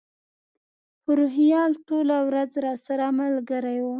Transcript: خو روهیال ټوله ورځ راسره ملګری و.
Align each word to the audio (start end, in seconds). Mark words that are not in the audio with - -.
خو 1.01 1.11
روهیال 1.19 1.71
ټوله 1.87 2.17
ورځ 2.27 2.51
راسره 2.65 3.07
ملګری 3.19 3.77
و. 3.83 3.87